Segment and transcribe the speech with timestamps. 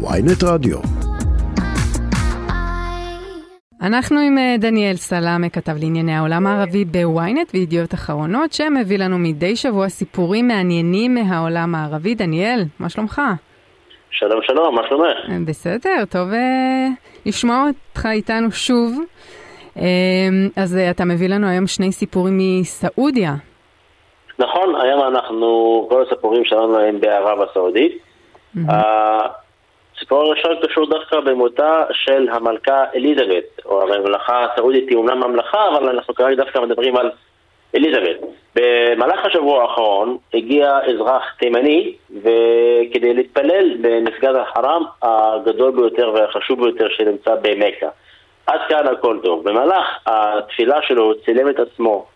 [0.00, 0.78] ויינט רדיו.
[3.82, 9.56] אנחנו עם אה, דניאל סלאמה, כתב לענייני העולם הערבי בוויינט וידיעות אחרונות, שמביא לנו מדי
[9.56, 12.14] שבוע סיפורים מעניינים מהעולם הערבי.
[12.14, 13.22] דניאל, מה שלומך?
[14.10, 15.30] שלום שלום, מה שלומך?
[15.30, 16.28] אה, בסדר, טוב
[17.26, 18.98] לשמוע אותך איתנו שוב.
[19.76, 19.80] Uh,
[20.56, 23.34] אז אתה מביא לנו היום שני סיפורים מסעודיה.
[24.38, 27.92] נכון, היום אנחנו, כל הסיפורים שלנו הם בערב הסעודית.
[28.56, 28.72] Mm-hmm.
[29.98, 35.88] הסיפור הראשון קשור דווקא במותה של המלכה אליזבת, או הממלכה הסעודית היא אומנם ממלכה, אבל
[35.88, 37.10] אנחנו כרגע דווקא מדברים על
[37.74, 38.16] אליזבת.
[38.54, 47.34] במהלך השבוע האחרון הגיע אזרח תימני וכדי להתפלל במסגד החרם הגדול ביותר והחשוב ביותר שנמצא
[47.42, 47.88] במכה.
[48.46, 49.48] עד כאן הכל טוב.
[49.48, 52.06] במהלך התפילה שלו הוא צילם את עצמו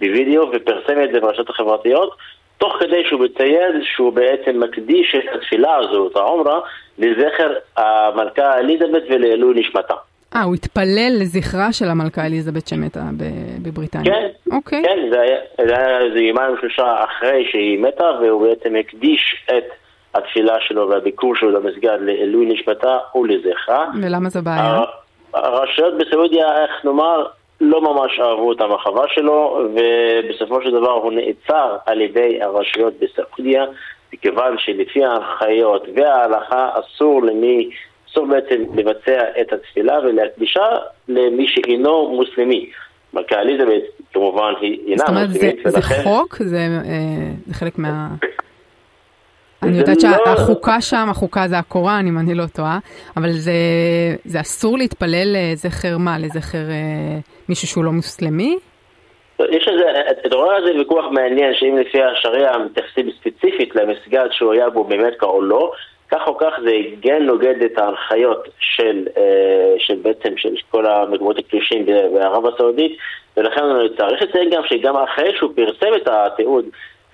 [0.00, 2.16] בווידאו ופרסם את זה ברשתות החברתיות
[2.58, 6.60] תוך כדי שהוא מציין שהוא בעצם מקדיש את התפילה הזו, את העומרה,
[6.98, 9.94] לזכר המלכה אליזבת ולעילוי נשמתה.
[10.34, 13.00] אה, הוא התפלל לזכרה של המלכה אליזבת שמתה
[13.62, 14.04] בבריטניה.
[14.14, 14.82] כן, אוקיי.
[14.84, 19.64] כן, זה היה, זה היה איזה יומיים שלושה אחרי שהיא מתה, והוא בעצם הקדיש את
[20.14, 23.86] התפילה שלו והביקור שלו למסגד לעילוי נשמתה ולזכרה.
[24.02, 24.80] ולמה זה בעיה?
[25.34, 27.26] הרשויות בסעודיה, איך נאמר,
[27.60, 33.64] לא ממש אהבו את המחווה שלו, ובסופו של דבר הוא נעצר על ידי הרשויות בסעודיה,
[34.12, 37.70] מכיוון שלפי ההנחיות וההלכה אסור למי,
[38.10, 40.66] אסור בעצם לבצע את התפילה ולהקדישה
[41.08, 42.70] למי שאינו מוסלמי.
[43.12, 45.30] מלכה אליזבת כמובן היא אינה מוסלמית.
[45.30, 46.36] זאת אומרת, זה, זה חוק?
[46.36, 48.08] זה, אה, זה חלק מה...
[49.68, 52.78] אני יודעת לא- שהחוקה שם, החוקה זה הקוראן, אם אני לא טועה,
[53.16, 53.52] אבל זה,
[54.24, 56.18] זה אסור להתפלל לזכר מה?
[56.18, 58.58] לזכר אה, מישהו שהוא לא מוסלמי?
[59.50, 59.84] יש איזה,
[60.26, 65.22] אתה רואה איזה ויכוח מעניין, שאם לפי השריעה מתייחסים ספציפית למסגד שהוא היה בו באמת
[65.22, 65.72] או לא,
[66.10, 71.38] כך או כך זה כן נוגד את ההנחיות של, אה, של בעצם של כל המקומות
[71.38, 72.96] הקדושים בערב הסעודית,
[73.36, 73.62] ולכן
[73.98, 76.64] צריך לציין גם שגם אחרי שהוא פרסם את התיעוד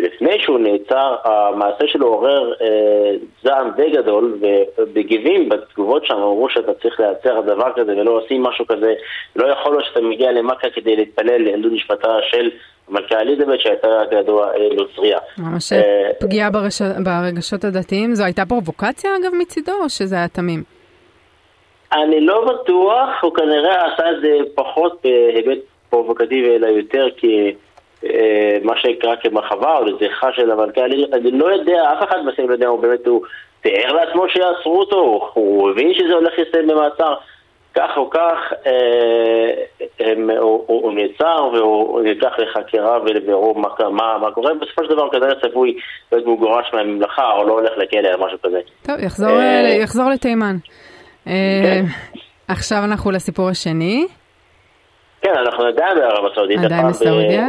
[0.00, 3.12] לפני שהוא נעצר, המעשה שלו עורר אה,
[3.42, 4.38] זעם די גדול,
[4.78, 8.94] ובגיבים בתגובות שם אמרו שאתה צריך להיעצר על דבר כזה ולא עושים משהו כזה,
[9.36, 12.50] לא יכול להיות שאתה מגיע למכה כדי להתפלל לעילוי נשפטה של
[12.88, 15.18] המלכה אליזבת שהייתה כידוע אה, נוצריה.
[15.38, 16.82] ממש אה, פגיעה ברש...
[16.82, 20.62] ברגשות הדתיים, זו הייתה פרובוקציה אגב מצידו או שזה היה תמים?
[21.92, 25.58] אני לא בטוח, הוא כנראה עשה את זה פחות בהיבט
[25.90, 27.54] פרובוקטיבי אלא יותר כי...
[28.10, 32.52] אה, מה שנקרא כמחווה או לזכרה של המנכ"ל, אני לא יודע, אף אחד בסדר לא
[32.52, 33.22] יודע, הוא באמת, הוא
[33.60, 37.14] תיאר לעצמו שיעצרו אותו, הוא הבין שזה הולך להסתיים במעצר.
[37.74, 39.64] כך או כך, אה,
[40.00, 44.90] הם, הוא, הוא, הוא נעצר והוא נלקח לחקירה ולבירור מה, מה, מה קורה, בסופו של
[44.90, 45.76] דבר כנראה צפוי
[46.12, 48.60] להיות מגורש מהממלכה או לא הולך לכלא או משהו כזה.
[48.82, 50.56] טוב, יחזור, אה, יחזור לתימן.
[51.24, 51.84] כן.
[52.48, 54.06] עכשיו אנחנו לסיפור השני.
[55.22, 56.58] כן, אנחנו עדיין בערב הסעודית.
[56.64, 57.48] עדיין בסעודיה.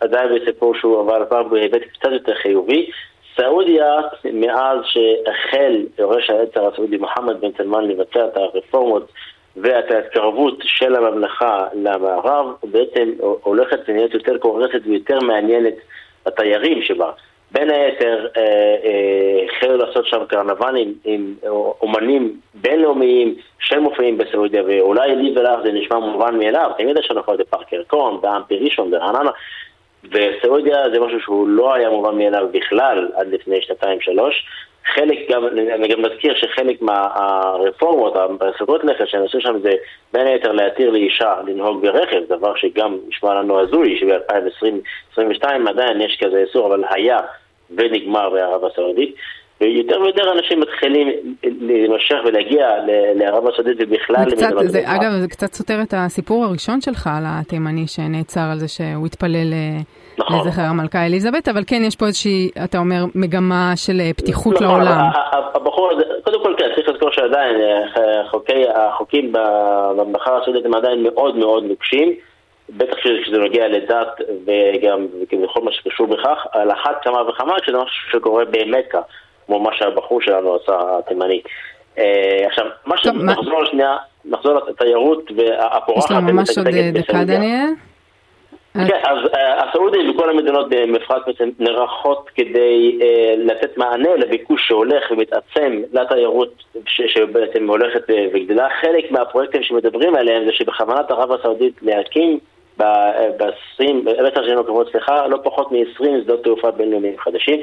[0.00, 2.90] עדיין בסיפור שהוא עבר הפעם בהיבט קצת יותר חיובי.
[3.36, 3.96] סעודיה,
[4.32, 9.12] מאז שהחל יורש העצר הסעודי מוחמד בן סלמן לבצע את הרפורמות
[9.56, 13.10] ואת ההתקרבות של הממלכה למערב, בעצם
[13.42, 15.74] הולכת ונהיית יותר קורסת ויותר מעניינת
[16.26, 17.10] התיירים שבה.
[17.52, 18.42] בין היתר אה,
[18.84, 21.34] אה, החלו לעשות שם קרנבנים עם
[21.80, 27.48] אומנים בינלאומיים שמופיעים בסעודיה, ואולי לי ולך זה נשמע מובן מאליו, תמיד יש לנו את
[27.50, 29.30] פארק ירקון, באמפי ראשון, ברעננה,
[30.04, 34.46] וסעודיה זה משהו שהוא לא היה מובן מאליו בכלל עד לפני שנתיים-שלוש.
[34.94, 39.72] חלק גם, אני גם מזכיר שחלק מהרפורמות, המסגרות לכת שהם עשו שם זה
[40.12, 46.38] בין היתר להתיר לאישה לנהוג ברכב, דבר שגם נשמע לנו הזוי, שב-2022 עדיין יש כזה
[46.38, 47.18] איסור, אבל היה
[47.70, 49.14] ונגמר בערב הסעודית.
[49.60, 51.08] ויותר ויותר אנשים מתחילים
[51.42, 52.68] להימשך ולהגיע
[53.14, 57.86] לערב הסעודית ובכלל למדינות זה, אגב, זה קצת סותר את הסיפור הראשון שלך על התימני
[57.86, 59.78] שנעצר על זה שהוא התפלל אה,
[60.18, 60.48] נכון.
[60.48, 64.66] לזכר המלכה אליזבת, אבל כן, יש פה איזושהי, אתה אומר, מגמה של אה, פתיחות נכון,
[64.66, 65.00] לעולם.
[65.54, 71.02] הבחור הזה, קודם כל כן, צריך לזכור שעדיין אה, חוקי, החוקים בממלכה הסעודית הם עדיין
[71.02, 72.14] מאוד מאוד נוקשים.
[72.76, 75.06] בטח כשזה מגיע לדת וגם
[75.42, 79.00] בכל מה שקשור בכך, על אחת כמה וכמה כשזה משהו שקורה באמת כך.
[79.50, 81.40] כמו מה שהבחור שלנו עשה, התימני.
[81.98, 83.06] אה, עכשיו, מה ש...
[83.06, 86.10] נחזור שנייה, נחזור לתיירות והפורחת.
[86.10, 87.68] יש לנו ממש עוד דקה, דניאל.
[88.74, 95.10] כן, אז אה, הסעודים וכל המדינות במפרץ בעצם נערכות כדי אה, לתת מענה לביקוש שהולך
[95.10, 98.02] ומתעצם לתיירות שבעצם הולכת
[98.32, 98.68] וגדלה.
[98.80, 102.38] חלק מהפרויקטים שמדברים עליהם זה שבכוונת ערב הסעודית להקים
[102.78, 107.60] ב-20, בעשר שנים הקרובות, סליחה, לא פחות מ-20 שדות תעופה בינלאומיים חדשים.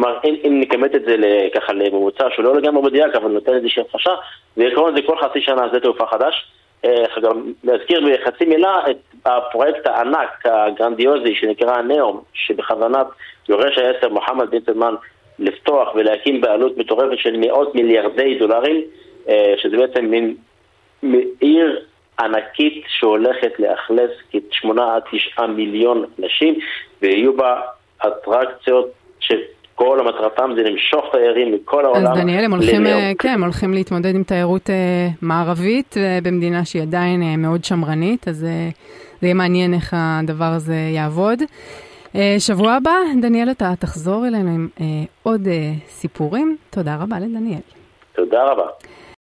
[0.00, 1.16] כלומר, אם, אם נכמת את זה
[1.54, 4.14] ככה לממוצע שהוא לא לגמרי מדויק, אבל נותן איזושהי המחשה,
[4.56, 6.52] בעיקרון זה כל חצי שנה שדה תעופה חדש.
[7.22, 8.96] גם להזכיר בחצי מילה את
[9.26, 13.06] הפרויקט הענק, הגרנדיוזי, שנקרא הנאום, שבכוונת
[13.48, 14.94] יורש העשר מוחמד בן סלמן
[15.38, 18.82] לפתוח ולהקים בעלות מטורפת של מאות מיליארדי דולרים,
[19.56, 20.36] שזה בעצם מין
[21.40, 21.80] עיר
[22.20, 26.58] ענקית שהולכת לאכלס כ-8 עד 9 מיליון נשים,
[27.02, 27.60] ויהיו בה
[28.06, 28.90] אטרקציות
[29.78, 32.12] שכל המטרתם זה למשוך תיירים מכל העולם.
[32.12, 32.82] אז דניאל, הם הולכים,
[33.18, 38.28] כן, הם הולכים להתמודד עם תיירות אה, מערבית אה, במדינה שהיא עדיין אה, מאוד שמרנית,
[38.28, 41.42] אז זה יהיה מעניין איך הדבר הזה יעבוד.
[42.38, 42.90] שבוע הבא,
[43.22, 44.68] דניאל, אתה תחזור אלינו עם
[45.22, 45.40] עוד
[45.86, 46.56] סיפורים.
[46.70, 47.60] תודה רבה לדניאל.
[48.12, 48.66] תודה רבה.